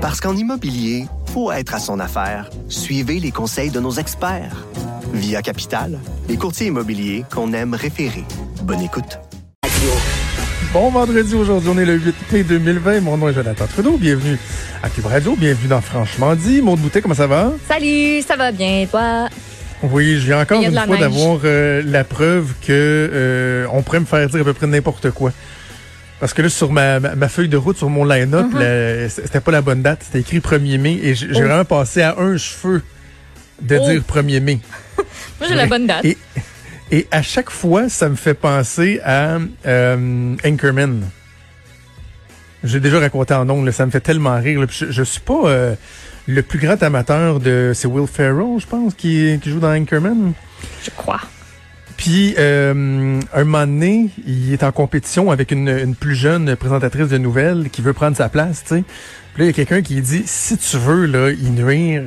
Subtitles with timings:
[0.00, 2.48] Parce qu'en immobilier, faut être à son affaire.
[2.70, 4.64] Suivez les conseils de nos experts.
[5.12, 8.24] Via Capital, les courtiers immobiliers qu'on aime référer.
[8.62, 9.18] Bonne écoute.
[10.72, 13.00] Bon vendredi, aujourd'hui, on est le 8 mai 2020.
[13.02, 13.98] Mon nom est Jonathan Trudeau.
[13.98, 14.38] Bienvenue
[14.82, 15.36] à Cube Radio.
[15.36, 16.62] Bienvenue dans Franchement dit.
[16.62, 17.52] Maud Boutet, comment ça va?
[17.68, 19.28] Salut, ça va bien, toi?
[19.82, 24.06] Oui, je viens encore une fois d'avoir euh, la preuve que euh, on pourrait me
[24.06, 25.30] faire dire à peu près n'importe quoi.
[26.20, 29.40] Parce que là, sur ma, ma, ma feuille de route, sur mon line-up, là, c'était
[29.40, 30.02] pas la bonne date.
[30.04, 31.00] C'était écrit 1er mai.
[31.02, 31.40] Et j'ai Oh.
[31.40, 32.82] vraiment passé à un cheveu
[33.62, 33.88] de Oh.
[33.88, 34.60] dire 1er mai.
[34.98, 36.04] Moi, j'ai la bonne date.
[36.04, 36.18] Et,
[36.90, 41.04] et à chaque fois, ça me fait penser à euh, Anchorman.
[42.62, 44.60] J'ai déjà raconté en ondes, là, ça me fait tellement rire.
[44.60, 44.66] là.
[44.66, 45.74] Puis Je, je suis pas euh,
[46.26, 47.72] le plus grand amateur de...
[47.74, 50.34] C'est Will Ferrell, je pense, qui, qui joue dans Anchorman.
[50.84, 51.20] Je crois.
[52.00, 57.08] Puis, euh, un moment donné, il est en compétition avec une, une plus jeune présentatrice
[57.08, 58.84] de nouvelles qui veut prendre sa place, tu sais.
[59.34, 62.04] Puis là, il y a quelqu'un qui dit, si tu veux, là, y nuire,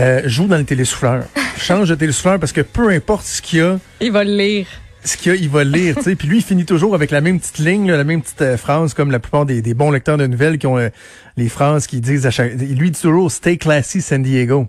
[0.00, 1.22] euh, joue dans le télésouffleur.
[1.56, 4.66] Change de télésouffleur parce que peu importe ce qu'il y a, Il va le lire.
[5.04, 6.16] ce qu'il y a, il va le lire, tu sais.
[6.16, 8.56] Puis lui, il finit toujours avec la même petite ligne, là, la même petite euh,
[8.56, 10.88] phrase, comme la plupart des, des bons lecteurs de nouvelles qui ont euh,
[11.36, 12.54] les phrases qu'ils disent à chaque...
[12.54, 14.66] Lui, dit toujours «Stay classy, San Diego».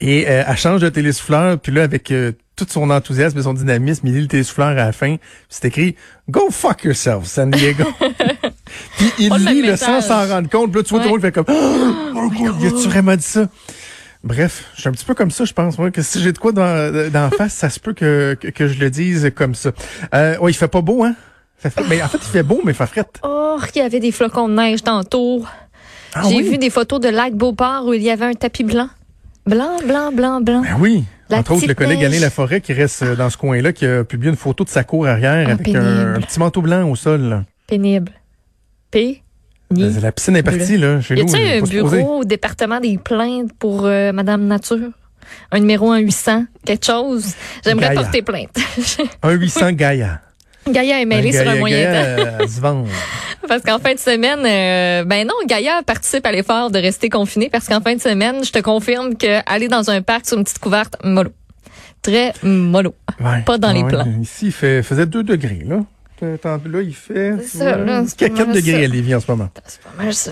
[0.00, 3.54] Et euh, elle change de télésouffleur, puis là, avec euh, tout son enthousiasme et son
[3.54, 5.16] dynamisme, il lit le télésouffleur à la fin,
[5.48, 5.96] c'est écrit
[6.30, 7.84] «Go fuck yourself, San Diego».
[8.96, 10.04] Puis il Oh, le lit le sans message.
[10.28, 12.30] s'en rendre compte, puis là, tu vois, tout le monde fait comme «Oh,
[12.60, 13.48] il a-tu vraiment dit ça?»
[14.24, 15.76] Bref, je suis un petit peu comme ça, je pense.
[15.78, 18.68] Moi, que si j'ai de quoi dans, dans face, ça se peut que, que, que
[18.68, 19.72] je le dise comme ça.
[20.14, 21.14] Euh, ouais, il fait pas beau, hein?
[21.58, 23.20] Ça fait- mais en fait, il fait beau, mais il fait frette.
[23.22, 25.44] Oh, il y avait des flocons de neige tantôt.
[26.14, 26.42] Ah J'ai oui?
[26.50, 28.88] vu des photos de Lac Beauport où il y avait un tapis blanc.
[29.46, 30.62] Blanc, blanc, blanc, blanc.
[30.62, 31.04] Ben oui.
[31.30, 32.08] La Entre autres, le collègue neige.
[32.12, 34.84] Alain Laforêt qui reste euh, dans ce coin-là, qui a publié une photo de sa
[34.84, 35.82] cour arrière Ah, avec pénible.
[35.82, 37.20] un, un petit manteau blanc au sol.
[37.22, 37.44] là.
[37.66, 38.12] Pénible.
[38.90, 39.22] P.
[39.70, 39.90] Ni.
[40.00, 41.34] La piscine est partie, là, chez Y nous.
[41.34, 44.90] a-t-il il un bureau au département des plaintes pour euh, Madame Nature?
[45.50, 47.32] Un numéro 1 800, quelque chose?
[47.64, 48.54] J'aimerais porter plainte.
[49.22, 50.20] Un 800 Gaïa.
[50.68, 51.92] Gaïa est mêlé sur un moyen temps.
[51.92, 52.84] Gaïa, euh, vend.
[53.48, 57.50] Parce qu'en fin de semaine, euh, ben non, Gaïa participe à l'effort de rester confiné
[57.50, 60.44] parce qu'en fin de semaine, je te confirme que aller dans un parc sur une
[60.44, 61.30] petite couverte, mollo.
[62.00, 62.94] Très mollo.
[63.20, 63.42] Ouais.
[63.44, 64.06] Pas dans les plans.
[64.22, 65.80] Ici, il fait, faisait 2 degrés, là.
[66.22, 68.78] Là, il fait C'est ça, là, c'est pas 4 mal degrés ça.
[68.78, 69.50] à Lévis en ce moment.
[69.66, 70.30] C'est pas mal ça.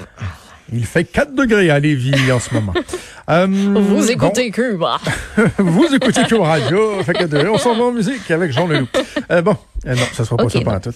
[0.72, 2.72] Il fait 4 degrés à Lévis en ce moment.
[3.31, 4.98] Euh, Vous écoutez Cuba.
[5.37, 7.00] bon, vous écoutez Cube Radio.
[7.04, 8.88] Fait que de- on s'en va en musique avec Jean Leloup.
[9.31, 9.56] Euh, bon,
[9.87, 10.94] euh, non, ça sera pas ça pendant tout.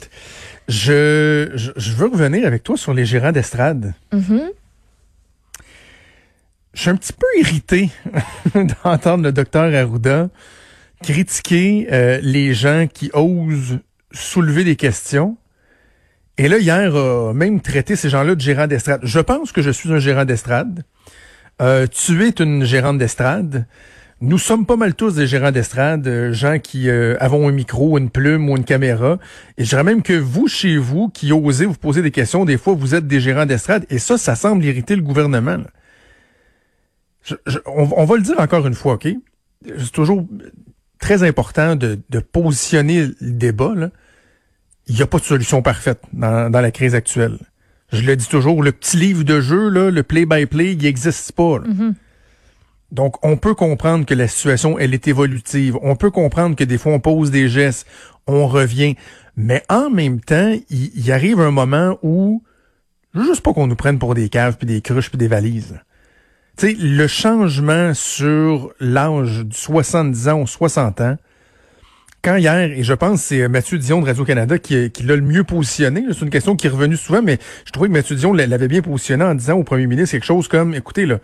[0.68, 3.94] Je, je, je veux revenir avec toi sur les gérants d'estrade.
[4.12, 4.50] Mhm.
[6.74, 7.90] Je suis un petit peu irrité
[8.84, 10.28] d'entendre le docteur Arruda
[11.02, 13.78] critiquer euh, les gens qui osent
[14.12, 15.36] soulever des questions.
[16.38, 19.00] Et là, hier, a même traité ces gens-là de gérants d'estrade.
[19.02, 20.84] Je pense que je suis un gérant d'estrade.
[21.62, 23.66] Euh, tu es une gérante d'estrade.
[24.22, 27.98] Nous sommes pas mal tous des gérants d'estrade, euh, gens qui euh, avons un micro,
[27.98, 29.18] une plume ou une caméra.
[29.58, 32.56] Et je dirais même que vous, chez vous, qui osez vous poser des questions, des
[32.56, 33.84] fois, vous êtes des gérants d'estrade.
[33.90, 35.58] Et ça, ça semble irriter le gouvernement.
[37.22, 39.06] Je- je- on, va le dire encore une fois, OK?
[39.66, 40.26] C'est toujours
[40.98, 43.74] très important de, de positionner le débat.
[43.76, 43.90] là.
[44.86, 47.38] Il n'y a pas de solution parfaite dans, dans la crise actuelle.
[47.92, 51.58] Je le dis toujours, le petit livre de jeu, là, le play-by-play, il n'existe pas.
[51.58, 51.64] là.
[52.92, 55.76] Donc, on peut comprendre que la situation, elle est évolutive.
[55.82, 57.86] On peut comprendre que des fois, on pose des gestes,
[58.26, 58.94] on revient.
[59.36, 62.42] Mais en même temps, il, arrive un moment où,
[63.14, 65.80] juste pas qu'on nous prenne pour des caves, puis des cruches, puis des valises.
[66.56, 71.16] Tu sais, le changement sur l'âge du 70 ans ou 60 ans,
[72.22, 75.22] quand hier, et je pense que c'est Mathieu Dion de Radio-Canada qui, qui l'a le
[75.22, 78.32] mieux positionné, c'est une question qui est revenue souvent, mais je trouvais que Mathieu Dion
[78.32, 81.18] l'avait bien positionné en disant au premier ministre quelque chose comme, écoutez, là,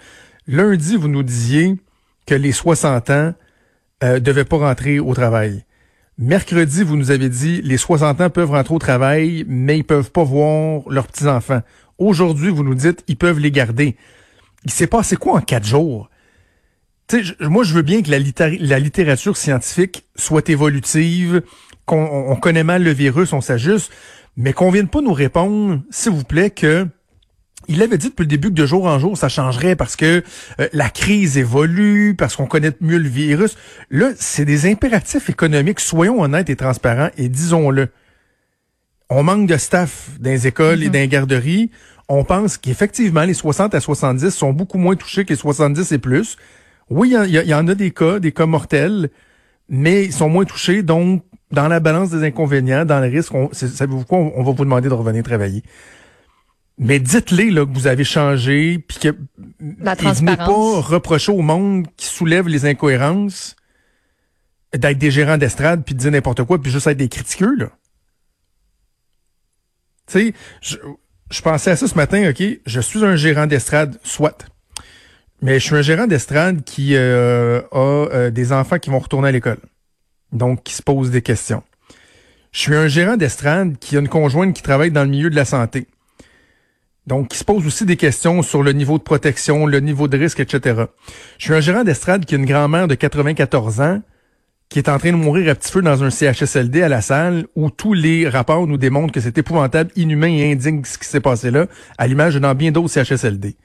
[0.47, 1.77] lundi, vous nous disiez
[2.27, 3.35] que les 60 ans
[4.05, 5.65] euh, devaient pas rentrer au travail.
[6.19, 10.11] Mercredi, vous nous avez dit les 60 ans peuvent rentrer au travail, mais ils peuvent
[10.11, 11.63] pas voir leurs petits-enfants.
[11.99, 13.97] Aujourd'hui, vous nous dites ils peuvent les garder.
[14.65, 16.11] Il s'est passé quoi en quatre jours?
[17.09, 21.43] Tu sais, je- moi, je veux bien que la, littér- la littérature scientifique soit évolutive,
[21.87, 23.91] qu'on on- on connaît mal le virus, on s'ajuste,
[24.37, 26.87] mais qu'on vienne pas nous répondre, s'il vous plaît, que
[27.69, 30.23] il avait dit depuis le début que de jour en jour, ça changerait parce que
[30.61, 33.57] euh, la crise évolue, parce qu'on connaît mieux le virus.
[33.91, 35.81] Là, c'est des impératifs économiques.
[35.81, 37.89] Soyons honnêtes et transparents et disons-le.
[39.11, 41.71] On manque de staff dans les écoles et dans les garderies.
[42.09, 45.99] On pense qu'effectivement, les 60 à 70 sont beaucoup moins touchés que les 70 et
[45.99, 46.37] plus.
[46.91, 49.11] Oui, il y en- y, a- en des cas, des cas mortels,
[49.69, 50.83] mais ils sont moins touchés.
[50.83, 54.53] Donc, dans la balance des inconvénients, dans le risque, on, savez-vous quoi, on, on va
[54.53, 55.63] vous demander de revenir travailler.
[56.83, 59.17] Mais dites-les là, que vous avez changé, puis que
[59.79, 63.55] La et venez pas reprocher au monde qui soulève les incohérences
[64.75, 67.69] d'être des gérants d'estrade, puis de dire n'importe quoi, puis juste être des critiqueux, là.
[70.09, 70.77] Tu sais, je,
[71.31, 74.47] je pensais à ça ce matin, OK, je suis un gérant d'estrade, soit.
[75.41, 79.29] Mais je suis un gérant d'estrade qui euh, a euh, des enfants qui vont retourner
[79.29, 79.59] à l'école.
[80.33, 81.63] Donc, qui se posent des questions.
[82.53, 85.37] Je suis un gérant d'estrade qui a une conjointe qui travaille dans le milieu de
[85.37, 85.87] la santé.
[87.07, 90.17] Donc, qui se pose aussi des questions sur le niveau de protection, le niveau de
[90.17, 90.85] risque, etc.
[91.39, 94.03] Je suis un gérant d'estrade qui a une grand-mère de 94 ans
[94.73, 97.47] qui est en train de mourir à petit feu dans un CHSLD à la salle
[97.57, 101.21] où tous les rapports nous démontrent que c'est épouvantable, inhumain et indigne ce qui s'est
[101.21, 101.67] passé là,
[101.99, 103.57] à l'image de bien d'autres CHSLD.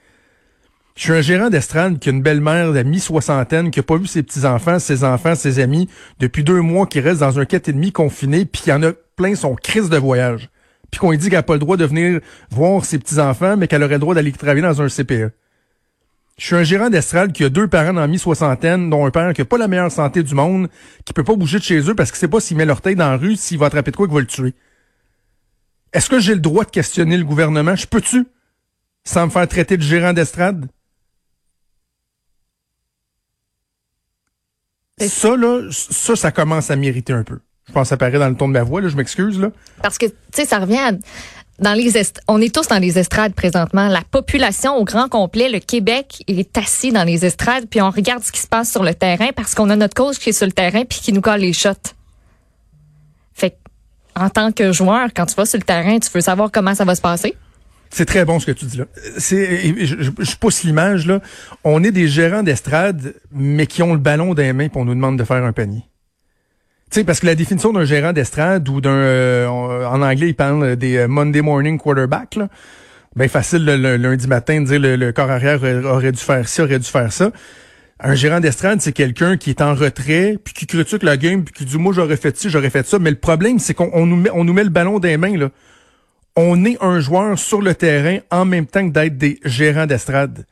[0.97, 4.07] Je suis un gérant d'estrade qui a une belle-mère de mi-soixantaine qui a pas vu
[4.07, 5.87] ses petits-enfants, ses enfants, ses amis
[6.19, 8.91] depuis deux mois qui reste dans un quête et demi confiné puis y en a
[9.15, 10.49] plein son crise de voyage.
[10.91, 13.67] Puis qu'on lui dit qu'elle n'a pas le droit de venir voir ses petits-enfants mais
[13.67, 15.31] qu'elle aurait le droit d'aller travailler dans un CPE.
[16.37, 19.33] Je suis un gérant d'estrade qui a deux parents dans la mi-soixantaine, dont un père
[19.33, 20.69] qui a pas la meilleure santé du monde,
[21.03, 23.09] qui peut pas bouger de chez eux parce qu'il sait pas s'il met l'orteil dans
[23.09, 24.53] la rue, s'il va attraper de quoi qu'il va le tuer.
[25.93, 27.75] Est-ce que j'ai le droit de questionner le gouvernement?
[27.75, 28.27] Je peux-tu?
[29.03, 30.67] Sans me faire traiter de gérant d'estrade?
[34.99, 37.39] Ça, là, ça, ça commence à m'irriter un peu.
[37.67, 39.51] Je pense que ça paraît dans le ton de ma voix, là, je m'excuse, là.
[39.81, 40.91] Parce que, tu sais, ça revient à-
[41.59, 43.87] dans les est- on est tous dans les estrades présentement.
[43.89, 47.89] La population au grand complet, le Québec, il est assis dans les estrades, puis on
[47.89, 50.33] regarde ce qui se passe sur le terrain parce qu'on a notre coach qui est
[50.33, 51.71] sur le terrain puis qui nous colle les shots.
[53.33, 53.55] Fait que,
[54.15, 56.85] en tant que joueur, quand tu vas sur le terrain, tu veux savoir comment ça
[56.85, 57.35] va se passer?
[57.89, 58.85] C'est très bon ce que tu dis là.
[59.17, 61.21] C'est, je, je, je pousse l'image là.
[61.63, 64.85] On est des gérants d'estrade, mais qui ont le ballon dans les mains pour on
[64.85, 65.83] nous demande de faire un panier.
[66.91, 70.75] Tu parce que la définition d'un gérant d'estrade ou d'un, euh, en anglais, ils parlent
[70.75, 72.35] des euh, Monday morning quarterback.
[72.35, 72.47] Là.
[73.15, 76.47] Ben facile le, le lundi matin de dire le, le corps arrière aurait, dû faire
[76.47, 77.31] ça, aurait dû faire ça.
[77.99, 81.53] Un gérant d'estrade, c'est quelqu'un qui est en retrait, puis qui critique la game, puis
[81.53, 82.99] qui dit moi j'aurais fait ci, j'aurais fait ça.
[82.99, 85.35] Mais le problème, c'est qu'on on nous met, on nous met le ballon les mains
[85.35, 85.49] là
[86.37, 90.45] on est un joueur sur le terrain en même temps que d'être des gérants d'estrade.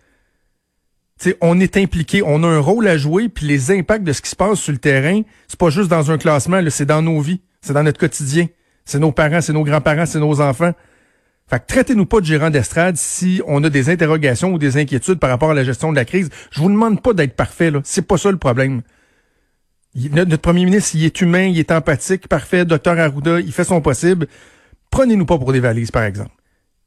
[1.41, 4.29] On est impliqué, on a un rôle à jouer, puis les impacts de ce qui
[4.29, 7.41] se passe sur le terrain, c'est pas juste dans un classement, c'est dans nos vies,
[7.61, 8.47] c'est dans notre quotidien.
[8.85, 10.73] C'est nos parents, c'est nos grands-parents, c'est nos enfants.
[11.49, 15.19] Fait que traitez-nous pas de gérants d'estrade si on a des interrogations ou des inquiétudes
[15.19, 16.29] par rapport à la gestion de la crise.
[16.51, 17.81] Je vous demande pas d'être parfait, là.
[17.83, 18.81] C'est pas ça le problème.
[19.95, 22.65] Notre premier ministre, il est humain, il est empathique, parfait.
[22.65, 24.27] Docteur Arruda, il fait son possible.
[24.91, 26.31] Prenez-nous pas pour des valises, par exemple.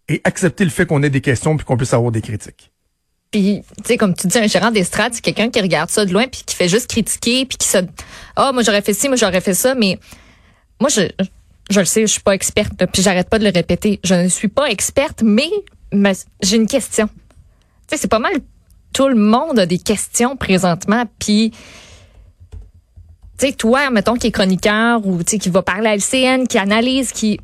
[0.08, 2.72] Et acceptez le fait qu'on ait des questions puis qu'on puisse avoir des critiques.
[3.30, 6.12] Puis, tu sais, comme tu dis, un gérant d'estrade, c'est quelqu'un qui regarde ça de
[6.12, 7.78] loin puis qui fait juste critiquer puis qui se,
[8.36, 9.98] ah, moi j'aurais fait ci, moi j'aurais fait ça, mais
[10.80, 11.02] moi je,
[11.70, 14.00] je le sais, je suis pas experte, puis j'arrête pas de le répéter.
[14.02, 15.50] Je ne suis pas experte, mais,
[15.92, 17.06] mais j'ai une question.
[17.06, 17.14] Tu
[17.90, 18.32] sais, c'est pas mal.
[18.94, 21.52] Tout le monde a des questions présentement, puis
[23.38, 26.46] tu sais, toi, mettons, qui est chroniqueur ou tu sais, qui va parler à LCN,
[26.46, 27.38] qui analyse, qui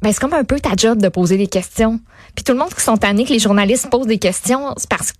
[0.00, 1.98] ben, c'est comme un peu ta job de poser des questions.
[2.34, 5.12] Puis tout le monde qui sont tannés que les journalistes posent des questions, c'est parce
[5.12, 5.18] que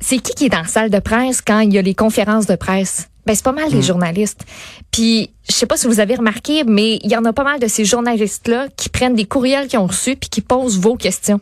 [0.00, 2.46] c'est- qui qui est dans la salle de presse quand il y a les conférences
[2.46, 3.08] de presse?
[3.26, 4.46] Ben, c'est pas mal les journalistes.
[4.90, 7.60] Puis, je sais pas si vous avez remarqué, mais il y en a pas mal
[7.60, 11.40] de ces journalistes-là qui prennent des courriels qu'ils ont reçus puis qui posent vos questions.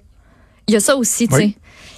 [0.67, 1.55] Il y a ça aussi, tu sais.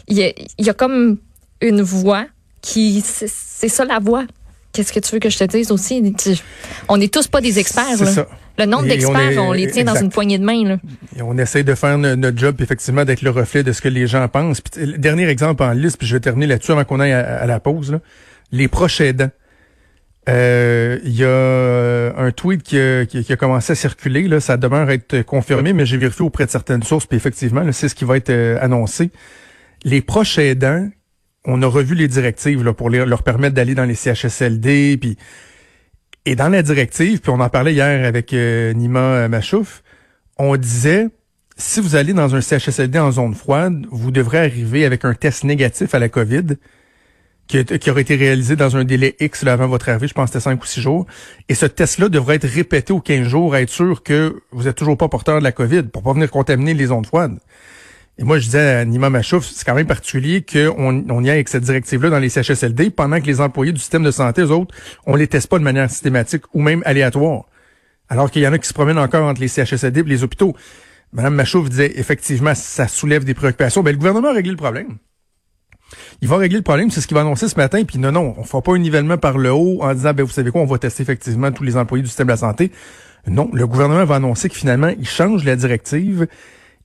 [0.08, 1.16] Il y a, il y a comme
[1.62, 2.26] une voix
[2.60, 4.24] qui, c'est ça la voix.
[4.78, 6.14] Qu'est-ce que tu veux que je te dise aussi?
[6.88, 8.28] On n'est tous pas des experts, C'est ça.
[8.58, 10.76] Le nombre on d'experts, on, les tient dans une poignée de main, là.
[11.16, 13.88] Et on essaie de faire no- notre job, effectivement, d'être le reflet de ce que
[13.88, 14.60] les gens pensent.
[14.60, 17.40] Puis, le dernier exemple en liste, puis je vais terminer là-dessus avant qu'on aille à,
[17.40, 17.90] à la pause.
[17.90, 17.98] là.
[18.52, 19.30] Les proches aidants.
[20.28, 24.28] Euh, Il y a un tweet qui a, qui a- qui a commencé à circuler.
[24.28, 27.88] Là, ça demeure être confirmé, mais j'ai vérifié auprès de certaines sources, puis effectivement, c'est
[27.88, 29.10] ce qui va être euh, annoncé.
[29.84, 30.88] Les proches aidants,
[31.44, 35.16] on a revu les directives pour leur permettre d'aller dans les CHSLD, puis
[36.24, 39.82] et dans la directive, puis on en parlait hier avec euh, Nima euh, Machouf,
[40.36, 41.08] on disait
[41.56, 45.44] si vous allez dans un CHSLD en zone froide, vous devrez arriver avec un test
[45.44, 46.56] négatif à la COVID
[47.48, 50.38] qui aurait été réalisé dans un délai X là, avant votre arrivée, je pense que
[50.38, 51.06] c'était 5 ou 6 jours.
[51.48, 54.76] Et ce test-là devrait être répété aux 15 jours, à être sûr que vous êtes
[54.76, 57.38] toujours pas porteur de la COVID pour pas venir contaminer les zones froides.
[58.20, 61.36] Et moi, je disais à Nima Machouf, c'est quand même particulier qu'on on y aille
[61.36, 64.50] avec cette directive-là dans les CHSLD pendant que les employés du système de santé, eux
[64.50, 64.74] autres,
[65.06, 67.44] on les teste pas de manière systématique ou même aléatoire.
[68.08, 70.56] Alors qu'il y en a qui se promènent encore entre les CHSLD et les hôpitaux.
[71.12, 73.84] Madame Machouf disait, effectivement, ça soulève des préoccupations.
[73.84, 74.98] Ben, le gouvernement a réglé le problème.
[76.20, 78.34] Il va régler le problème, c'est ce qu'il va annoncer ce matin, puis non, non,
[78.36, 80.66] on fera pas un nivellement par le haut en disant, ben, vous savez quoi, on
[80.66, 82.72] va tester effectivement tous les employés du système de la santé.
[83.28, 86.26] Non, le gouvernement va annoncer que finalement, il change la directive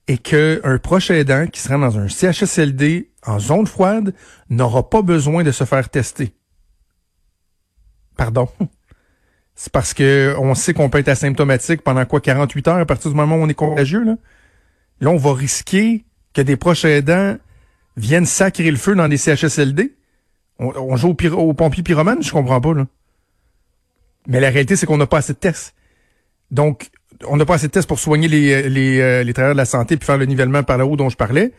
[0.08, 4.14] et qu'un proche aidant qui sera dans un CHSLD en zone froide
[4.50, 6.34] n'aura pas besoin de se faire tester.
[8.16, 8.48] Pardon?
[9.54, 13.10] C'est parce que on sait qu'on peut être asymptomatique pendant quoi 48 heures à partir
[13.10, 14.16] du moment où on est contagieux là?
[15.00, 17.36] Là, on va risquer que des proches aidants
[17.96, 19.94] viennent sacrer le feu dans des CHSLD.
[20.58, 22.86] On, joue au, au pompier pyromane, je comprends pas là.
[24.26, 25.74] Mais la réalité, c'est qu'on n'a pas assez de tests.
[26.50, 26.90] Donc,
[27.26, 29.64] on n'a pas assez de tests pour soigner les, les, euh, les travailleurs de la
[29.64, 31.52] santé puis faire le nivellement par là haut dont je parlais.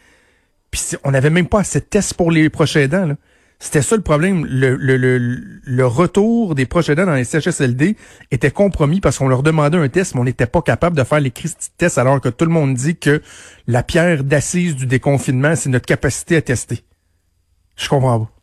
[0.72, 3.06] Puis on n'avait même pas assez de tests pour les proches aidants.
[3.06, 3.16] Là.
[3.60, 4.46] C'était ça le problème.
[4.46, 7.96] Le, le, le, le, retour des proches aidants dans les CHSLD
[8.32, 11.22] était compromis parce qu'on leur demandait un test, mais on n'était pas capable de faire
[11.22, 11.32] les
[11.78, 13.22] tests alors que tout le monde dit que
[13.68, 16.84] la pierre d'assise du déconfinement, c'est notre capacité à tester.
[17.78, 18.35] Je comprends pas.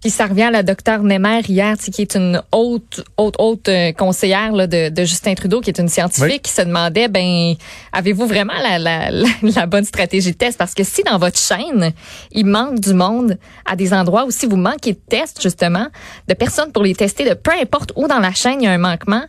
[0.00, 3.92] Puis ça revient à la docteure Nemer hier, qui est une haute, haute, haute euh,
[3.92, 7.54] conseillère là, de, de, Justin Trudeau, qui est une scientifique, qui se demandait, ben,
[7.92, 9.10] avez-vous vraiment la, la,
[9.42, 10.56] la, bonne stratégie de test?
[10.56, 11.92] Parce que si dans votre chaîne,
[12.32, 15.88] il manque du monde à des endroits où si vous manquez de tests, justement,
[16.28, 18.72] de personnes pour les tester, de peu importe où dans la chaîne il y a
[18.72, 19.24] un manquement,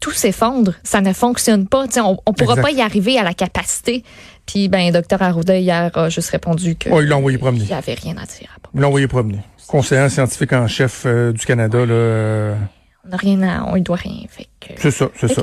[0.00, 0.74] tout s'effondre.
[0.82, 1.86] Ça ne fonctionne pas.
[1.86, 4.02] T'sais, on ne pourra pas y arriver à la capacité.
[4.46, 6.88] Puis, ben, docteur Arruda, hier, a juste répondu que.
[6.90, 7.64] Oh, il l'a envoyé promener.
[7.64, 8.56] Il n'y avait rien à dire.
[8.74, 11.78] Il l'a envoyé promener conseiller scientifique en chef euh, du Canada.
[11.78, 12.54] Là, euh.
[13.04, 14.24] On n'a rien à, on doit rien.
[14.76, 15.42] C'est ça, c'est ça.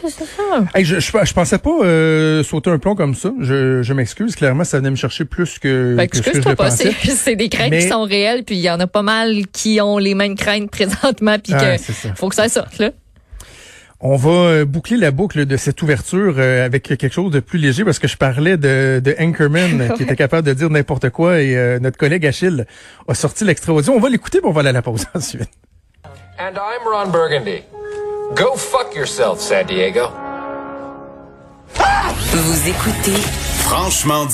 [0.76, 3.32] je, je, pensais pas euh, sauter un plomb comme ça.
[3.40, 4.36] Je, je m'excuse.
[4.36, 7.50] Clairement, ça venait me chercher plus que, ben, que ce que je pas, C'est des
[7.50, 10.36] craintes qui sont réelles, puis il y en a pas mal qui ont les mêmes
[10.36, 11.82] craintes présentement, puis ah, que
[12.16, 12.92] faut que ça sorte là.
[14.08, 17.58] On va euh, boucler la boucle de cette ouverture euh, avec quelque chose de plus
[17.58, 21.42] léger parce que je parlais de, de Anchorman qui était capable de dire n'importe quoi
[21.42, 22.68] et euh, notre collègue Achille
[23.08, 23.94] a sorti l'extrait audio.
[23.94, 25.50] On va l'écouter mais on va aller à la pause ensuite.
[26.38, 27.64] And I'm Ron Burgundy.
[28.36, 30.12] Go fuck yourself, San Diego.
[31.74, 33.20] Vous écoutez
[33.62, 34.34] Franchement dit.